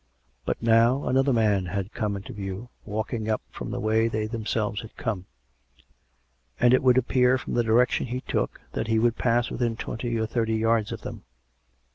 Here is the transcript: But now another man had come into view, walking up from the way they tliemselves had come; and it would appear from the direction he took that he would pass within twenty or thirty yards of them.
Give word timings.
But 0.45 0.59
now 0.63 1.07
another 1.07 1.31
man 1.31 1.67
had 1.67 1.93
come 1.93 2.15
into 2.17 2.33
view, 2.33 2.69
walking 2.85 3.29
up 3.29 3.43
from 3.51 3.69
the 3.69 3.79
way 3.79 4.07
they 4.07 4.27
tliemselves 4.27 4.81
had 4.81 4.97
come; 4.97 5.27
and 6.59 6.73
it 6.73 6.81
would 6.81 6.97
appear 6.97 7.37
from 7.37 7.53
the 7.53 7.63
direction 7.63 8.07
he 8.07 8.21
took 8.21 8.59
that 8.71 8.87
he 8.87 8.97
would 8.97 9.15
pass 9.15 9.51
within 9.51 9.75
twenty 9.75 10.17
or 10.17 10.25
thirty 10.25 10.55
yards 10.55 10.91
of 10.91 11.01
them. 11.01 11.23